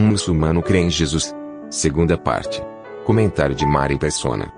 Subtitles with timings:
[0.00, 1.36] Um muçulmano crê em Jesus.
[1.68, 2.62] Segunda parte.
[3.04, 4.50] Comentário de Mari Persona.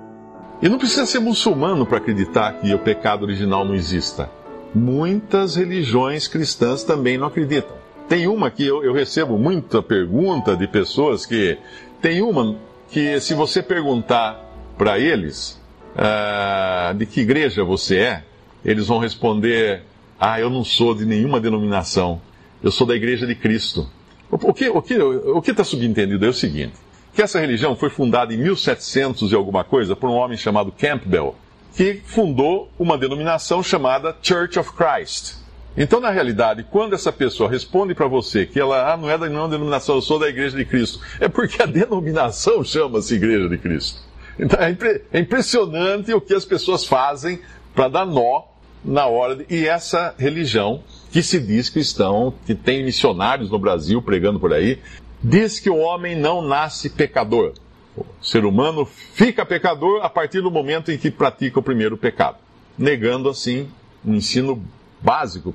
[0.63, 4.31] E não precisa ser muçulmano para acreditar que o pecado original não exista.
[4.73, 7.75] Muitas religiões cristãs também não acreditam.
[8.09, 11.59] Tem uma que eu, eu recebo muita pergunta de pessoas que.
[12.01, 12.55] Tem uma
[12.89, 14.41] que, se você perguntar
[14.79, 15.61] para eles
[15.97, 18.25] uh, de que igreja você é,
[18.65, 19.83] eles vão responder:
[20.21, 22.21] Ah, eu não sou de nenhuma denominação,
[22.63, 23.91] eu sou da igreja de Cristo.
[24.33, 26.73] O que o que o que está subentendido é o seguinte:
[27.15, 31.35] que essa religião foi fundada em 1700 e alguma coisa por um homem chamado Campbell,
[31.77, 35.43] que fundou uma denominação chamada Church of Christ.
[35.77, 39.29] Então, na realidade, quando essa pessoa responde para você que ela ah, não é da
[39.29, 43.59] não denominação, eu sou da Igreja de Cristo, é porque a denominação chama-se Igreja de
[43.59, 44.01] Cristo.
[44.39, 47.39] Então, é, impre é impressionante o que as pessoas fazem
[47.75, 48.45] para dar nó
[48.83, 49.37] na hora.
[49.37, 49.47] De...
[49.49, 54.79] E essa religião, que se diz cristão, que tem missionários no Brasil pregando por aí,
[55.23, 57.53] diz que o homem não nasce pecador.
[57.95, 62.39] O ser humano fica pecador a partir do momento em que pratica o primeiro pecado,
[62.79, 63.69] negando assim
[64.03, 64.65] um ensino
[65.03, 65.55] básico,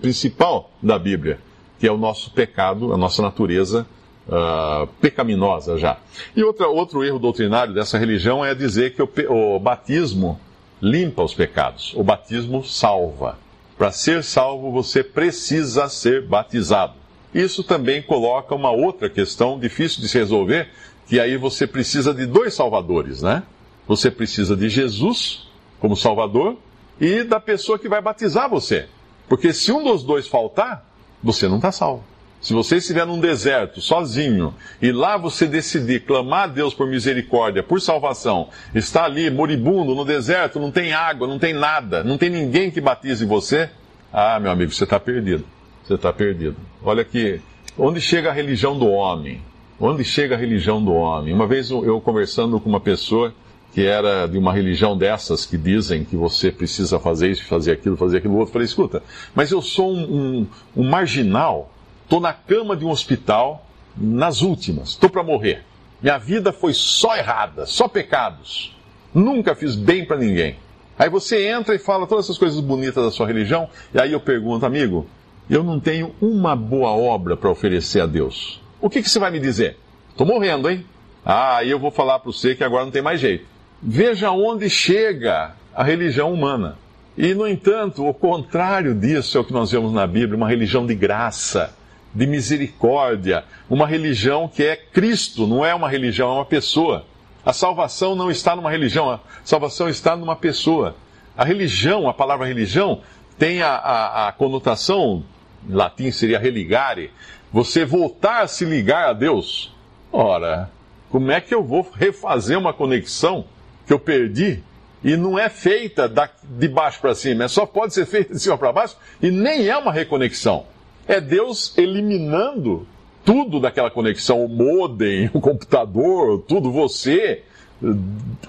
[0.00, 1.40] principal da Bíblia,
[1.80, 3.84] que é o nosso pecado, a nossa natureza
[4.28, 5.98] uh, pecaminosa já.
[6.36, 10.38] E outra, outro erro doutrinário dessa religião é dizer que o, o batismo
[10.80, 13.38] limpa os pecados, o batismo salva.
[13.76, 16.94] Para ser salvo, você precisa ser batizado.
[17.34, 20.68] Isso também coloca uma outra questão difícil de se resolver,
[21.06, 23.42] que aí você precisa de dois salvadores, né?
[23.88, 25.48] Você precisa de Jesus
[25.80, 26.56] como salvador
[27.00, 28.86] e da pessoa que vai batizar você.
[29.28, 30.86] Porque se um dos dois faltar,
[31.22, 32.04] você não está salvo.
[32.42, 37.62] Se você estiver num deserto, sozinho, e lá você decidir clamar a Deus por misericórdia,
[37.62, 42.28] por salvação, está ali moribundo no deserto, não tem água, não tem nada, não tem
[42.28, 43.70] ninguém que batize você,
[44.12, 45.46] ah, meu amigo, você está perdido
[45.84, 46.56] você está perdido.
[46.82, 47.40] Olha aqui,
[47.78, 49.40] onde chega a religião do homem?
[49.80, 51.34] Onde chega a religião do homem?
[51.34, 53.34] Uma vez eu conversando com uma pessoa
[53.74, 57.96] que era de uma religião dessas que dizem que você precisa fazer isso, fazer aquilo,
[57.96, 58.52] fazer aquilo outro.
[58.52, 59.02] Falei, escuta,
[59.34, 61.71] mas eu sou um, um, um marginal,
[62.12, 63.64] estou na cama de um hospital,
[63.96, 65.64] nas últimas, estou para morrer.
[66.02, 68.76] Minha vida foi só errada, só pecados.
[69.14, 70.56] Nunca fiz bem para ninguém.
[70.98, 74.20] Aí você entra e fala todas essas coisas bonitas da sua religião, e aí eu
[74.20, 75.06] pergunto, amigo,
[75.48, 78.60] eu não tenho uma boa obra para oferecer a Deus.
[78.78, 79.78] O que, que você vai me dizer?
[80.10, 80.84] Estou morrendo, hein?
[81.24, 83.46] Ah, aí eu vou falar para você que agora não tem mais jeito.
[83.80, 86.76] Veja onde chega a religião humana.
[87.16, 90.86] E, no entanto, o contrário disso é o que nós vemos na Bíblia: uma religião
[90.86, 91.74] de graça,
[92.14, 97.06] de misericórdia, uma religião que é Cristo, não é uma religião, é uma pessoa.
[97.44, 100.94] A salvação não está numa religião, a salvação está numa pessoa.
[101.36, 103.00] A religião, a palavra religião,
[103.38, 105.24] tem a, a, a conotação,
[105.68, 107.10] em latim seria religare,
[107.52, 109.74] você voltar a se ligar a Deus.
[110.12, 110.70] Ora,
[111.10, 113.46] como é que eu vou refazer uma conexão
[113.86, 114.62] que eu perdi
[115.02, 118.40] e não é feita da, de baixo para cima, é só pode ser feita de
[118.40, 120.66] cima para baixo e nem é uma reconexão.
[121.06, 122.86] É Deus eliminando
[123.24, 127.42] tudo daquela conexão, o modem, o computador, tudo, você,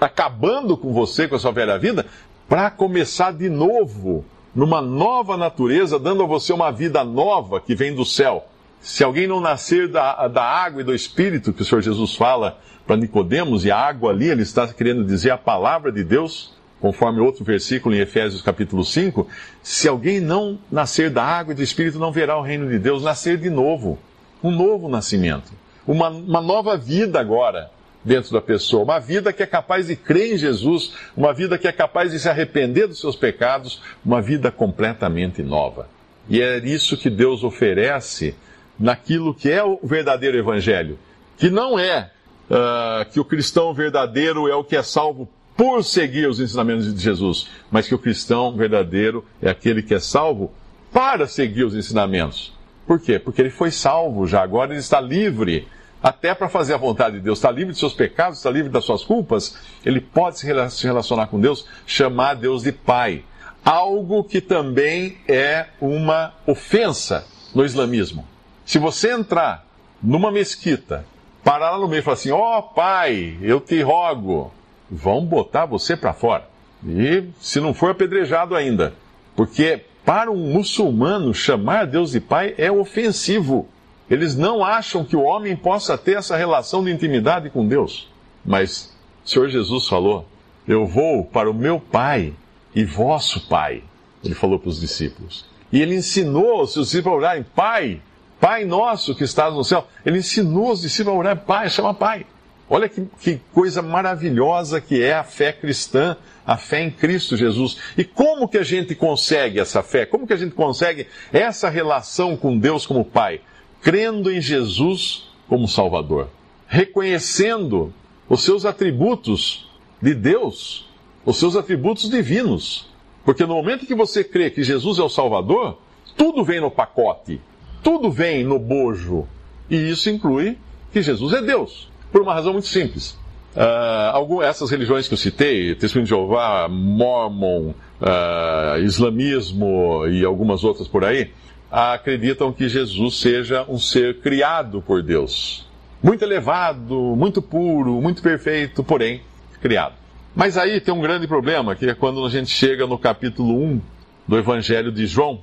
[0.00, 2.06] acabando com você, com a sua velha vida,
[2.48, 7.94] para começar de novo numa nova natureza, dando a você uma vida nova que vem
[7.94, 8.46] do céu.
[8.80, 12.58] Se alguém não nascer da, da água e do Espírito, que o Senhor Jesus fala
[12.86, 16.53] para Nicodemos, e a água ali, ele está querendo dizer a palavra de Deus,
[16.84, 19.26] conforme outro versículo em Efésios capítulo 5,
[19.62, 23.02] se alguém não nascer da água e do Espírito, não verá o reino de Deus,
[23.02, 23.98] nascer de novo,
[24.42, 25.50] um novo nascimento,
[25.86, 27.70] uma, uma nova vida agora
[28.04, 28.84] dentro da pessoa.
[28.84, 32.18] Uma vida que é capaz de crer em Jesus, uma vida que é capaz de
[32.18, 35.88] se arrepender dos seus pecados, uma vida completamente nova.
[36.28, 38.34] E é isso que Deus oferece
[38.78, 40.98] naquilo que é o verdadeiro Evangelho,
[41.38, 42.10] que não é
[42.50, 45.26] uh, que o cristão verdadeiro é o que é salvo
[45.56, 50.00] por seguir os ensinamentos de Jesus, mas que o cristão verdadeiro é aquele que é
[50.00, 50.52] salvo
[50.92, 52.52] para seguir os ensinamentos.
[52.86, 53.18] Por quê?
[53.18, 55.68] Porque ele foi salvo já, agora ele está livre
[56.02, 58.84] até para fazer a vontade de Deus, está livre de seus pecados, está livre das
[58.84, 59.56] suas culpas,
[59.86, 63.24] ele pode se relacionar com Deus, chamar Deus de Pai.
[63.64, 68.26] Algo que também é uma ofensa no islamismo.
[68.66, 69.64] Se você entrar
[70.02, 71.06] numa mesquita,
[71.42, 74.52] parar lá no meio e falar assim: Ó oh, pai, eu te rogo,
[74.90, 76.48] vão botar você para fora.
[76.86, 78.94] E se não for apedrejado ainda.
[79.34, 83.68] Porque para um muçulmano chamar Deus de pai é ofensivo.
[84.08, 88.08] Eles não acham que o homem possa ter essa relação de intimidade com Deus.
[88.44, 88.94] Mas
[89.24, 90.26] o Senhor Jesus falou:
[90.68, 92.34] Eu vou para o meu pai
[92.74, 93.82] e vosso pai.
[94.22, 95.46] Ele falou para os discípulos.
[95.72, 98.00] E ele ensinou os discípulos a orarem: Pai,
[98.44, 99.86] Pai nosso que estás no céu.
[100.04, 102.26] Ele ensinou os discípulos a orar: Pai, chama Pai.
[102.74, 106.16] Olha que, que coisa maravilhosa que é a fé cristã
[106.46, 107.78] a fé em Cristo Jesus.
[107.96, 110.04] E como que a gente consegue essa fé?
[110.04, 113.40] Como que a gente consegue essa relação com Deus como Pai?
[113.80, 116.28] Crendo em Jesus como Salvador,
[116.66, 117.92] reconhecendo
[118.28, 119.70] os seus atributos
[120.02, 120.88] de Deus,
[121.24, 122.90] os seus atributos divinos.
[123.24, 125.78] Porque no momento que você crê que Jesus é o Salvador,
[126.16, 127.40] tudo vem no pacote,
[127.82, 129.26] tudo vem no bojo.
[129.70, 130.58] E isso inclui
[130.92, 133.18] que Jesus é Deus, por uma razão muito simples.
[133.56, 140.62] Uh, algumas, essas religiões que eu citei, Testemunho de Jeová, Mormon, uh, Islamismo e algumas
[140.62, 141.32] outras por aí,
[141.68, 145.68] acreditam que Jesus seja um ser criado por Deus.
[146.00, 149.20] Muito elevado, muito puro, muito perfeito, porém
[149.60, 149.94] criado.
[150.36, 153.80] Mas aí tem um grande problema, que é quando a gente chega no capítulo 1
[154.28, 155.40] do Evangelho de João,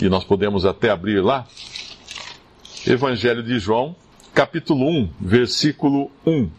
[0.00, 1.48] e nós podemos até abrir lá.
[2.86, 3.96] Evangelho de João,
[4.34, 6.50] capítulo 1, versículo 1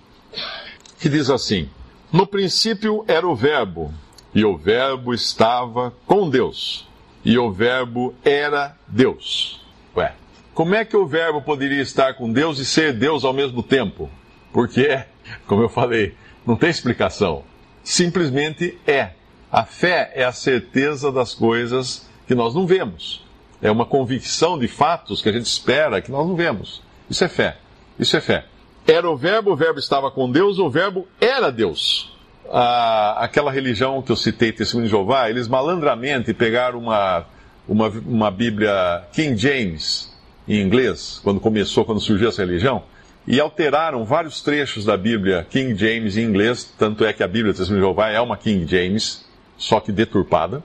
[1.02, 1.68] que diz assim:
[2.12, 3.92] No princípio era o Verbo,
[4.34, 6.88] e o Verbo estava com Deus,
[7.26, 9.60] e o Verbo era Deus.
[9.98, 10.14] Ué,
[10.54, 14.10] como é que o Verbo poderia estar com Deus e ser Deus ao mesmo tempo?
[14.54, 15.04] Porque,
[15.48, 16.14] como eu falei,
[16.46, 17.44] não tem explicação.
[17.84, 19.14] Simplesmente é.
[19.52, 23.26] A fé é a certeza das coisas que nós não vemos.
[23.62, 26.82] É uma convicção de fatos que a gente espera que nós não vemos.
[27.12, 27.58] Isso é fé.
[28.00, 28.46] Isso é fé.
[28.88, 32.18] Era o Verbo, o Verbo estava com Deus, o Verbo era Deus.
[32.50, 37.26] Ah, aquela religião que eu citei, Testemunho de Jeová, eles malandramente pegaram uma,
[37.68, 40.10] uma, uma Bíblia King James,
[40.48, 42.84] em inglês, quando começou, quando surgiu essa religião,
[43.28, 47.54] e alteraram vários trechos da Bíblia King James em inglês, tanto é que a Bíblia
[47.54, 49.26] Testemunho de Jeová é uma King James,
[49.58, 50.64] só que deturpada.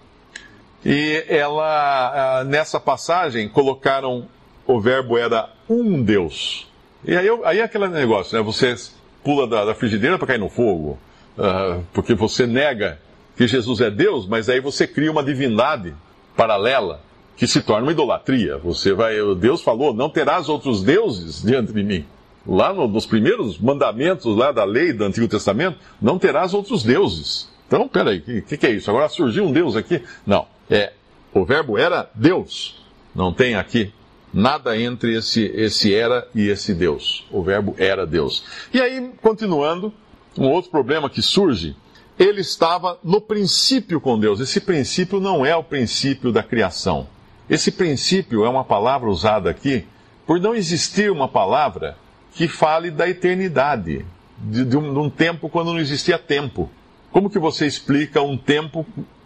[0.85, 4.29] E ela, ah, nessa passagem, colocaram
[4.67, 6.67] o verbo era um Deus.
[7.05, 8.43] E aí, aí é aquele negócio, né?
[8.43, 8.75] Você
[9.23, 10.99] pula da, da frigideira para cair no fogo,
[11.39, 12.99] uh, porque você nega
[13.37, 15.95] que Jesus é Deus, mas aí você cria uma divindade
[16.37, 17.01] paralela
[17.37, 18.57] que se torna uma idolatria.
[18.59, 22.05] Você vai, Deus falou, não terás outros deuses diante de mim.
[22.47, 27.49] Lá no, nos primeiros mandamentos lá da lei do Antigo Testamento, não terás outros deuses.
[27.67, 28.89] Então, peraí, o que, que é isso?
[28.89, 30.03] Agora surgiu um Deus aqui?
[30.25, 30.93] Não, é
[31.35, 32.83] o verbo era Deus.
[33.15, 33.93] Não tem aqui
[34.33, 37.27] nada entre esse, esse era e esse Deus.
[37.31, 38.45] O verbo era Deus.
[38.73, 39.93] E aí, continuando,
[40.39, 41.77] um outro problema que surge,
[42.19, 44.41] ele estava no princípio com Deus.
[44.41, 47.07] Esse princípio não é o princípio da criação.
[47.49, 49.85] Esse princípio é uma palavra usada aqui
[50.27, 51.97] por não existir uma palavra
[52.33, 54.05] que fale da eternidade,
[54.39, 56.71] de, de, um, de um tempo quando não existia tempo.
[57.11, 58.85] Como que você explica um tempo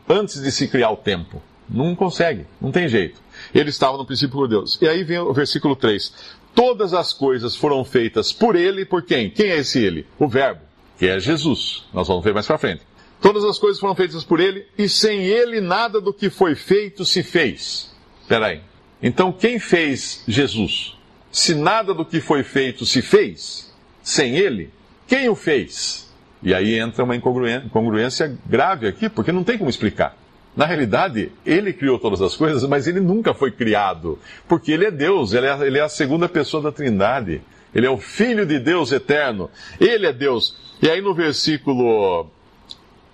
[0.09, 1.43] antes de se criar o tempo?
[1.69, 3.21] Não consegue, não tem jeito.
[3.55, 4.79] Ele estava no princípio por Deus.
[4.81, 6.13] E aí vem o versículo 3.
[6.55, 9.31] Todas as coisas foram feitas por ele, por quem?
[9.31, 10.07] Quem é esse ele?
[10.19, 10.61] O Verbo,
[10.99, 11.85] que é Jesus.
[11.93, 12.83] Nós vamos ver mais para frente.
[13.21, 17.05] Todas as coisas foram feitas por ele, e sem ele nada do que foi feito
[17.05, 17.95] se fez.
[18.23, 18.61] Espera aí.
[19.03, 20.97] Então quem fez Jesus?
[21.31, 23.73] Se nada do que foi feito se fez,
[24.03, 24.71] sem ele,
[25.07, 26.11] quem o fez?
[26.43, 30.17] E aí entra uma incongruência grave aqui, porque não tem como explicar.
[30.57, 34.91] Na realidade, ele criou todas as coisas, mas ele nunca foi criado, porque ele é
[34.91, 37.41] Deus, ele é, ele é, a segunda pessoa da Trindade.
[37.73, 39.49] Ele é o Filho de Deus eterno.
[39.79, 40.57] Ele é Deus.
[40.83, 42.29] E aí no versículo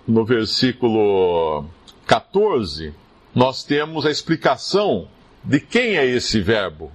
[0.07, 1.65] no versículo
[2.07, 2.93] 14,
[3.35, 5.07] nós temos a explicação
[5.43, 6.91] de quem é esse verbo.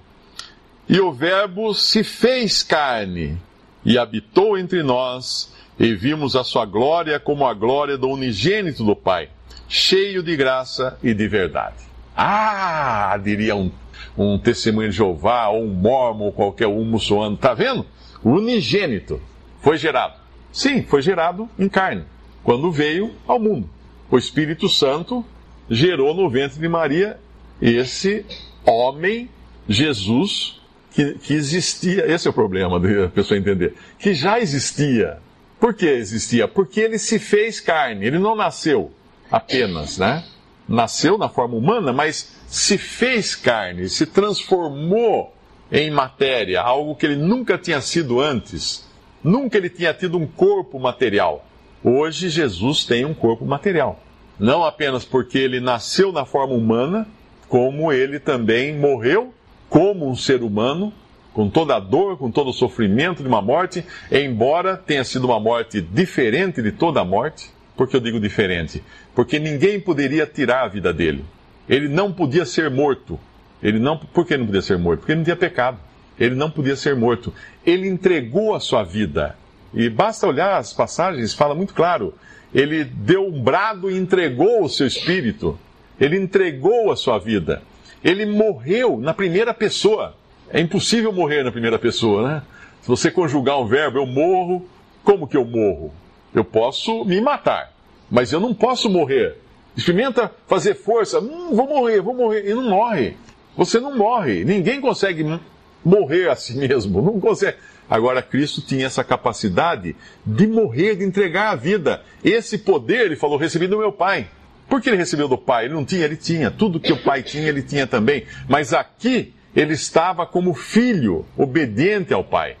[0.89, 3.37] E o verbo se fez carne
[3.85, 8.95] e habitou entre nós, e vimos a sua glória como a glória do unigênito do
[8.95, 9.29] Pai
[9.67, 11.77] cheio de graça e de verdade.
[12.15, 13.71] Ah, diria um,
[14.17, 17.85] um testemunho de Jeová, ou um mormon, ou qualquer um muçulmano, tá vendo?
[18.23, 19.21] Unigênito
[19.61, 20.15] foi gerado.
[20.51, 22.03] Sim, foi gerado em carne,
[22.43, 23.69] quando veio ao mundo.
[24.11, 25.25] O Espírito Santo
[25.69, 27.17] gerou no ventre de Maria
[27.59, 28.25] esse
[28.65, 29.29] homem,
[29.67, 32.05] Jesus, que, que existia.
[32.11, 33.73] Esse é o problema da pessoa entender.
[33.97, 35.17] Que já existia.
[35.59, 36.47] Por que existia?
[36.47, 38.91] Porque ele se fez carne, ele não nasceu
[39.31, 40.23] apenas, né?
[40.67, 45.33] nasceu na forma humana, mas se fez carne, se transformou
[45.71, 48.87] em matéria, algo que ele nunca tinha sido antes.
[49.23, 51.45] Nunca ele tinha tido um corpo material.
[51.83, 53.99] Hoje Jesus tem um corpo material.
[54.39, 57.07] Não apenas porque ele nasceu na forma humana,
[57.47, 59.33] como ele também morreu
[59.69, 60.93] como um ser humano,
[61.33, 65.39] com toda a dor, com todo o sofrimento de uma morte, embora tenha sido uma
[65.39, 67.49] morte diferente de toda a morte.
[67.75, 68.83] Por que eu digo diferente?
[69.15, 71.25] Porque ninguém poderia tirar a vida dele.
[71.67, 73.19] Ele não podia ser morto.
[73.61, 74.99] Ele não, por que não podia ser morto?
[74.99, 75.77] Porque ele não tinha pecado.
[76.19, 77.33] Ele não podia ser morto.
[77.65, 79.35] Ele entregou a sua vida.
[79.73, 82.13] E basta olhar as passagens, fala muito claro.
[82.53, 85.57] Ele deu um brado e entregou o seu espírito.
[85.99, 87.63] Ele entregou a sua vida.
[88.03, 90.15] Ele morreu na primeira pessoa.
[90.49, 92.43] É impossível morrer na primeira pessoa, né?
[92.81, 94.67] Se você conjugar um verbo, eu morro,
[95.03, 95.93] como que eu morro?
[96.33, 97.71] Eu posso me matar,
[98.09, 99.37] mas eu não posso morrer.
[99.75, 103.15] Experimenta fazer força, hum, vou morrer, vou morrer, e não morre.
[103.55, 104.43] Você não morre.
[104.43, 105.39] Ninguém consegue
[105.83, 107.01] morrer a si mesmo.
[107.01, 107.57] Não consegue.
[107.89, 112.01] Agora, Cristo tinha essa capacidade de morrer, de entregar a vida.
[112.23, 114.27] Esse poder, ele falou, recebi do meu Pai.
[114.69, 115.65] Por que ele recebeu do Pai?
[115.65, 116.49] Ele não tinha, ele tinha.
[116.49, 118.25] Tudo que o Pai tinha, ele tinha também.
[118.47, 122.55] Mas aqui, ele estava como filho, obediente ao Pai.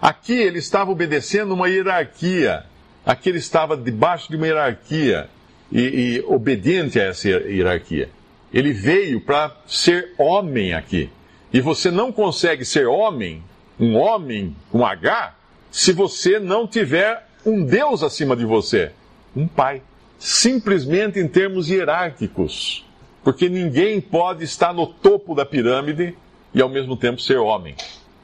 [0.00, 2.64] Aqui, ele estava obedecendo uma hierarquia.
[3.04, 5.28] Aqui, ele estava debaixo de uma hierarquia
[5.70, 8.08] e, e obediente a essa hierarquia.
[8.52, 11.10] Ele veio para ser homem aqui.
[11.52, 13.42] E você não consegue ser homem,
[13.78, 15.34] um homem com H,
[15.70, 18.92] se você não tiver um Deus acima de você,
[19.36, 19.82] um pai.
[20.18, 22.86] Simplesmente em termos hierárquicos.
[23.22, 26.16] Porque ninguém pode estar no topo da pirâmide
[26.54, 27.74] e ao mesmo tempo ser homem.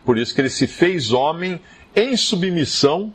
[0.04, 1.60] Por isso que ele se fez homem
[1.94, 3.12] em submissão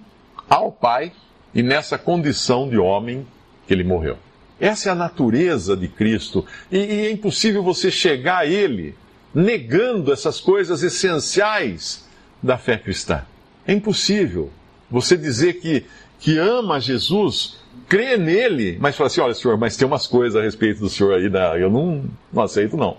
[0.50, 1.12] ao Pai
[1.56, 3.26] e nessa condição de homem
[3.66, 4.18] que ele morreu.
[4.60, 6.46] Essa é a natureza de Cristo.
[6.72, 8.94] E, e, é impossível você chegar a Ele
[9.34, 12.08] negando essas coisas essenciais
[12.44, 13.24] da fé cristã.
[13.66, 14.52] É impossível
[14.90, 15.86] você dizer que,
[16.20, 17.58] que ama Jesus,
[17.90, 21.16] crê nele, mas fala assim: olha, senhor, mas tem umas coisas a respeito do senhor
[21.16, 22.98] aí, da, eu não, não aceito, não.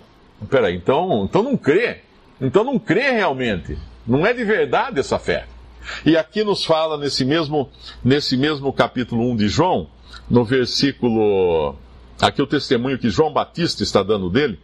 [0.49, 1.97] Peraí, então, então não crê.
[2.39, 3.77] Então não crê realmente.
[4.05, 5.45] Não é de verdade essa fé.
[6.05, 7.69] E aqui nos fala nesse mesmo,
[8.03, 9.87] nesse mesmo capítulo 1 de João,
[10.29, 11.75] no versículo.
[12.21, 14.59] Aqui o testemunho que João Batista está dando dele,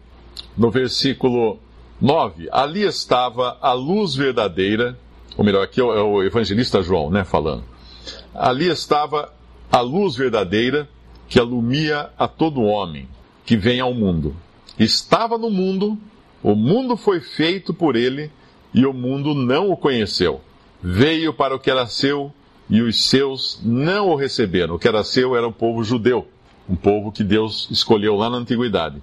[0.58, 1.60] no versículo
[2.02, 2.50] 9.
[2.52, 4.98] Ali estava a luz verdadeira,
[5.38, 7.64] ou melhor, aqui é o evangelista João, né, falando.
[8.34, 9.32] Ali estava
[9.72, 10.90] a luz verdadeira
[11.28, 13.08] que alumia a todo homem
[13.46, 14.36] que vem ao mundo.
[14.78, 15.98] Estava no mundo,
[16.42, 18.32] o mundo foi feito por ele,
[18.74, 20.42] e o mundo não o conheceu.
[20.84, 22.34] Veio para o que era seu,
[22.70, 24.76] e os seus não o receberam.
[24.76, 26.28] O que era seu era o povo judeu,
[26.68, 29.02] um povo que Deus escolheu lá na antiguidade.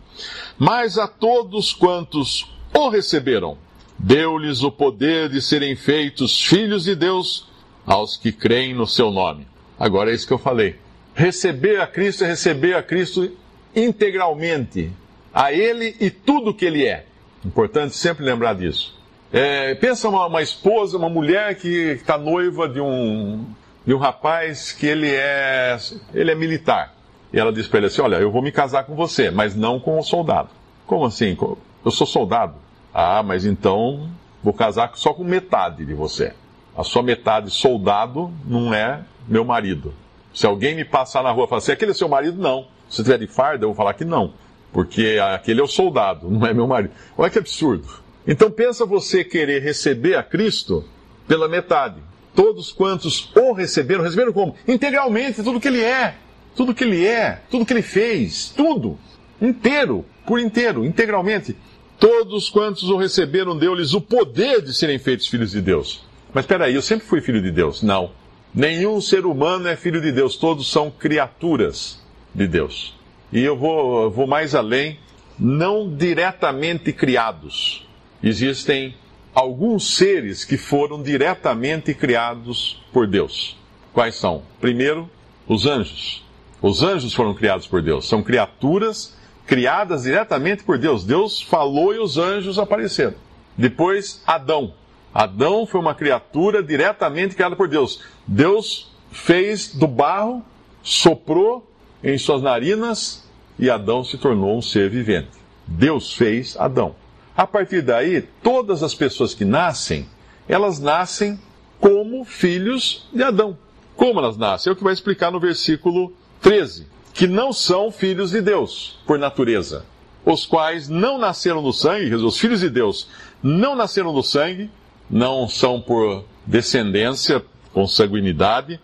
[0.58, 3.56] Mas a todos quantos o receberam,
[3.98, 7.46] deu-lhes o poder de serem feitos filhos de Deus
[7.86, 9.46] aos que creem no seu nome.
[9.78, 10.76] Agora é isso que eu falei.
[11.14, 13.30] Receber a Cristo é receber a Cristo
[13.74, 14.90] integralmente,
[15.32, 17.06] a Ele e tudo que Ele é.
[17.44, 18.99] Importante sempre lembrar disso.
[19.32, 23.44] É, pensa uma, uma, esposa, uma mulher que está noiva de um,
[23.86, 25.76] de um rapaz que ele é,
[26.12, 26.94] ele é militar.
[27.32, 29.78] E ela diz para ele assim: Olha, eu vou me casar com você, mas não
[29.78, 30.48] com o soldado.
[30.84, 31.36] Como assim?
[31.84, 32.54] Eu sou soldado.
[32.92, 34.10] Ah, mas então
[34.42, 36.32] vou casar só com metade de você.
[36.76, 39.94] A sua metade soldado não é meu marido.
[40.34, 42.40] Se alguém me passar na rua e falar assim, aquele é seu marido?
[42.40, 42.66] Não.
[42.88, 44.32] Se tiver de farda, eu vou falar que não.
[44.72, 46.92] Porque aquele é o soldado, não é meu marido.
[47.16, 47.88] Olha que absurdo.
[48.30, 50.84] Então pensa você querer receber a Cristo
[51.26, 51.96] pela metade.
[52.32, 54.54] Todos quantos o receberam, receberam como?
[54.68, 56.14] Integralmente, tudo que ele é.
[56.54, 58.96] Tudo que ele é, tudo que ele fez, tudo.
[59.42, 61.56] Inteiro, por inteiro, integralmente.
[61.98, 66.04] Todos quantos o receberam, deu-lhes o poder de serem feitos filhos de Deus.
[66.32, 67.82] Mas espera aí, eu sempre fui filho de Deus.
[67.82, 68.12] Não.
[68.54, 72.00] Nenhum ser humano é filho de Deus, todos são criaturas
[72.32, 72.96] de Deus.
[73.32, 75.00] E eu vou, eu vou mais além,
[75.36, 77.89] não diretamente criados.
[78.22, 78.94] Existem
[79.34, 83.56] alguns seres que foram diretamente criados por Deus.
[83.92, 84.42] Quais são?
[84.60, 85.08] Primeiro,
[85.48, 86.24] os anjos.
[86.60, 88.08] Os anjos foram criados por Deus.
[88.08, 91.04] São criaturas criadas diretamente por Deus.
[91.04, 93.14] Deus falou e os anjos apareceram.
[93.56, 94.74] Depois, Adão.
[95.12, 98.00] Adão foi uma criatura diretamente criada por Deus.
[98.26, 100.44] Deus fez do barro,
[100.82, 101.68] soprou
[102.02, 105.30] em suas narinas e Adão se tornou um ser vivente.
[105.66, 106.94] Deus fez Adão.
[107.40, 110.06] A partir daí, todas as pessoas que nascem,
[110.46, 111.40] elas nascem
[111.80, 113.56] como filhos de Adão.
[113.96, 114.68] Como elas nascem?
[114.68, 116.86] É o que vai explicar no versículo 13.
[117.14, 119.86] que não são filhos de Deus, por natureza,
[120.22, 123.08] os quais não nasceram do sangue, os filhos de Deus
[123.42, 124.70] não nasceram do sangue,
[125.08, 127.42] não são por descendência,
[127.72, 128.78] consanguinidade,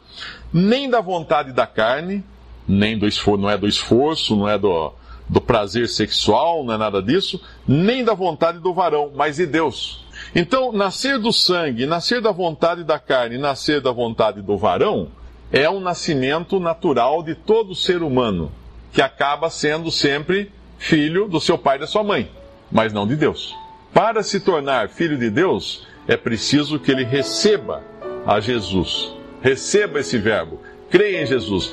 [0.50, 2.24] nem da vontade da carne,
[2.66, 4.94] nem do esforço, não é do esforço, não é do,
[5.28, 10.04] do prazer sexual, não é nada disso, nem da vontade do varão, mas de Deus.
[10.34, 15.08] Então, nascer do sangue, nascer da vontade da carne, nascer da vontade do varão,
[15.52, 18.50] é um nascimento natural de todo ser humano,
[18.92, 22.30] que acaba sendo sempre filho do seu pai e da sua mãe,
[22.70, 23.54] mas não de Deus.
[23.92, 27.82] Para se tornar filho de Deus, é preciso que ele receba
[28.26, 29.12] a Jesus.
[29.40, 30.60] Receba esse verbo.
[30.90, 31.72] Creia em Jesus.